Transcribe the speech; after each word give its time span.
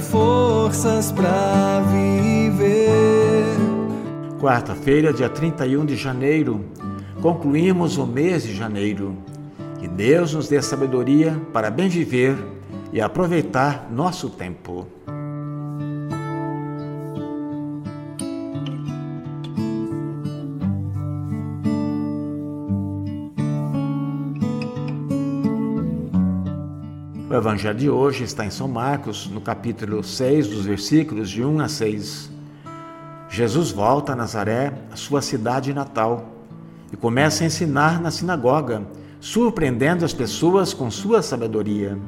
Forças 0.00 1.12
para 1.12 1.80
viver. 1.90 3.44
Quarta-feira, 4.40 5.12
dia 5.12 5.28
31 5.28 5.84
de 5.84 5.96
janeiro, 5.96 6.64
concluímos 7.20 7.96
o 7.98 8.06
mês 8.06 8.44
de 8.44 8.54
janeiro. 8.54 9.16
Que 9.78 9.88
Deus 9.88 10.34
nos 10.34 10.48
dê 10.48 10.60
sabedoria 10.62 11.40
para 11.52 11.70
bem 11.70 11.88
viver 11.88 12.36
e 12.92 13.00
aproveitar 13.00 13.88
nosso 13.90 14.30
tempo. 14.30 14.97
O 27.30 27.34
evangelho 27.34 27.78
de 27.78 27.90
hoje 27.90 28.24
está 28.24 28.46
em 28.46 28.50
São 28.50 28.66
Marcos, 28.66 29.28
no 29.28 29.38
capítulo 29.38 30.02
6, 30.02 30.46
dos 30.48 30.64
versículos 30.64 31.28
de 31.28 31.44
1 31.44 31.60
a 31.60 31.68
6. 31.68 32.30
Jesus 33.28 33.70
volta 33.70 34.14
a 34.14 34.16
Nazaré, 34.16 34.72
a 34.90 34.96
sua 34.96 35.20
cidade 35.20 35.74
natal, 35.74 36.26
e 36.90 36.96
começa 36.96 37.44
a 37.44 37.46
ensinar 37.46 38.00
na 38.00 38.10
sinagoga, 38.10 38.82
surpreendendo 39.20 40.06
as 40.06 40.14
pessoas 40.14 40.72
com 40.72 40.90
sua 40.90 41.20
sabedoria. 41.20 41.98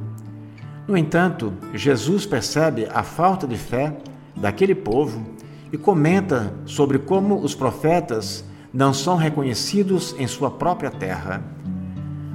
No 0.89 0.97
entanto, 0.97 1.53
Jesus 1.75 2.25
percebe 2.25 2.89
a 2.91 3.03
falta 3.03 3.47
de 3.47 3.59
fé 3.59 3.95
daquele 4.35 4.75
povo 4.75 5.23
e 5.71 5.77
comenta 5.77 6.51
sobre 6.65 6.99
como 6.99 7.43
os 7.43 7.55
profetas 7.55 8.43
não 8.73 8.95
são 8.95 9.17
reconhecidos 9.17 10.15
em 10.19 10.27
sua 10.27 10.51
própria 10.51 10.91
terra. 10.91 11.45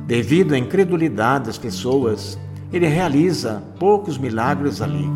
Devido 0.06 0.54
à 0.54 0.58
incredulidade 0.60 1.46
das 1.46 1.58
pessoas, 1.58 2.38
ele 2.72 2.88
realiza 2.88 3.64
poucos 3.80 4.18
milagres 4.18 4.82
ali. 4.82 5.10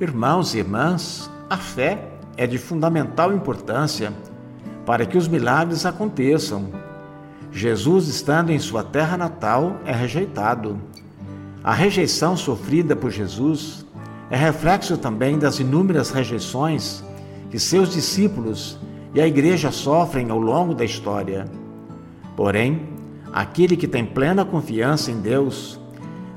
Irmãos 0.00 0.54
e 0.54 0.58
irmãs, 0.58 1.30
a 1.48 1.56
fé 1.56 2.12
é 2.36 2.46
de 2.46 2.58
fundamental 2.58 3.32
importância 3.32 4.12
para 4.86 5.04
que 5.04 5.18
os 5.18 5.26
milagres 5.26 5.84
aconteçam. 5.84 6.68
Jesus, 7.50 8.08
estando 8.08 8.50
em 8.50 8.58
sua 8.58 8.84
terra 8.84 9.16
natal, 9.16 9.76
é 9.84 9.92
rejeitado 9.92 10.80
a 11.62 11.74
rejeição 11.74 12.36
sofrida 12.36 12.94
por 12.94 13.10
Jesus 13.10 13.84
é 14.30 14.36
reflexo 14.36 14.96
também 14.96 15.38
das 15.38 15.58
inúmeras 15.58 16.10
rejeições 16.10 17.02
que 17.50 17.58
seus 17.58 17.92
discípulos 17.92 18.78
e 19.14 19.20
a 19.20 19.26
igreja 19.26 19.70
sofrem 19.72 20.30
ao 20.30 20.38
longo 20.38 20.74
da 20.74 20.84
história. 20.84 21.46
Porém, 22.36 22.88
aquele 23.32 23.76
que 23.76 23.88
tem 23.88 24.04
plena 24.04 24.44
confiança 24.44 25.10
em 25.10 25.20
Deus 25.20 25.80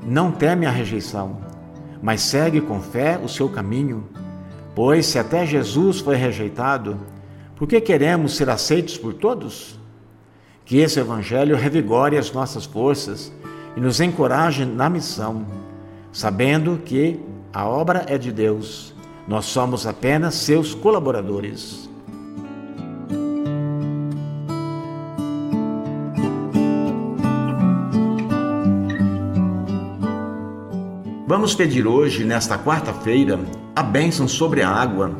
não 0.04 0.32
teme 0.32 0.66
a 0.66 0.70
rejeição, 0.70 1.38
mas 2.02 2.22
segue 2.22 2.60
com 2.60 2.80
fé 2.80 3.20
o 3.22 3.28
seu 3.28 3.48
caminho, 3.48 4.08
pois 4.74 5.06
se 5.06 5.18
até 5.18 5.46
Jesus 5.46 6.00
foi 6.00 6.16
rejeitado, 6.16 6.98
por 7.54 7.68
que 7.68 7.80
queremos 7.80 8.34
ser 8.36 8.50
aceitos 8.50 8.98
por 8.98 9.14
todos? 9.14 9.78
Que 10.64 10.78
esse 10.78 10.98
evangelho 10.98 11.56
revigore 11.56 12.18
as 12.18 12.32
nossas 12.32 12.64
forças 12.64 13.32
e 13.76 13.80
nos 13.80 14.00
encoraje 14.00 14.64
na 14.64 14.88
missão, 14.88 15.46
sabendo 16.12 16.80
que 16.84 17.20
a 17.52 17.66
obra 17.66 18.04
é 18.08 18.18
de 18.18 18.32
Deus, 18.32 18.94
nós 19.26 19.46
somos 19.46 19.86
apenas 19.86 20.34
seus 20.34 20.74
colaboradores. 20.74 21.88
Vamos 31.26 31.54
pedir 31.54 31.86
hoje, 31.86 32.24
nesta 32.24 32.58
quarta-feira, 32.58 33.40
a 33.74 33.82
bênção 33.82 34.28
sobre 34.28 34.60
a 34.60 34.68
água, 34.68 35.12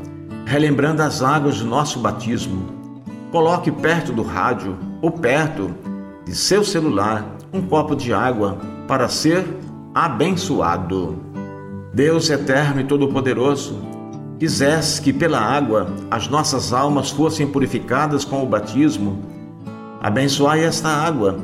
relembrando 0.44 1.00
as 1.00 1.22
águas 1.22 1.58
do 1.58 1.64
nosso 1.64 2.00
batismo. 2.00 2.68
Coloque 3.30 3.70
perto 3.70 4.12
do 4.12 4.22
rádio 4.22 4.76
ou 5.00 5.10
perto 5.10 5.74
de 6.26 6.34
seu 6.34 6.62
celular 6.62 7.24
um 7.52 7.60
copo 7.60 7.94
de 7.94 8.12
água 8.12 8.58
para 8.88 9.08
ser 9.08 9.44
abençoado. 9.94 11.18
Deus 11.92 12.30
eterno 12.30 12.80
e 12.80 12.84
todo-poderoso, 12.84 13.78
quisesse 14.38 15.00
que 15.02 15.12
pela 15.12 15.38
água 15.38 15.88
as 16.10 16.26
nossas 16.26 16.72
almas 16.72 17.10
fossem 17.10 17.46
purificadas 17.46 18.24
com 18.24 18.42
o 18.42 18.46
batismo, 18.46 19.20
abençoai 20.00 20.64
esta 20.64 20.88
água 20.88 21.38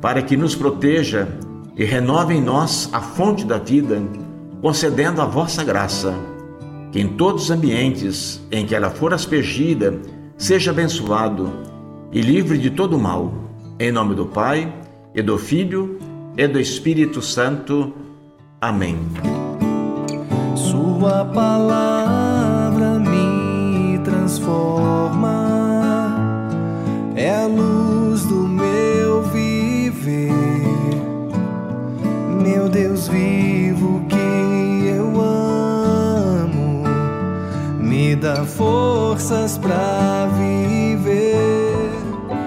para 0.00 0.22
que 0.22 0.36
nos 0.36 0.54
proteja 0.54 1.28
e 1.76 1.84
renove 1.84 2.34
em 2.34 2.40
nós 2.40 2.88
a 2.92 3.00
fonte 3.00 3.44
da 3.44 3.58
vida, 3.58 4.02
concedendo 4.60 5.20
a 5.20 5.26
vossa 5.26 5.62
graça. 5.62 6.14
Que 6.90 7.00
em 7.00 7.08
todos 7.08 7.44
os 7.44 7.50
ambientes 7.50 8.42
em 8.50 8.66
que 8.66 8.74
ela 8.74 8.90
for 8.90 9.14
aspergida, 9.14 9.98
seja 10.36 10.70
abençoado 10.70 11.50
e 12.10 12.20
livre 12.20 12.58
de 12.58 12.70
todo 12.70 12.98
mal. 12.98 13.32
Em 13.78 13.90
nome 13.90 14.14
do 14.14 14.26
Pai, 14.26 14.70
e 15.14 15.22
do 15.22 15.38
Filho 15.38 15.98
e 16.36 16.46
do 16.46 16.58
Espírito 16.58 17.20
Santo. 17.20 17.92
Amém. 18.60 18.96
Sua 20.54 21.24
palavra 21.24 22.98
me 22.98 23.98
transforma, 24.04 25.36
é 27.14 27.42
a 27.42 27.46
luz 27.46 28.24
do 28.24 28.46
meu 28.48 29.22
viver. 29.24 30.32
Meu 32.42 32.68
Deus 32.68 33.08
vivo 33.08 34.04
que 34.08 34.86
eu 34.96 35.20
amo, 35.20 36.84
me 37.78 38.16
dá 38.16 38.44
forças 38.44 39.58
para 39.58 40.28
viver. 40.36 40.71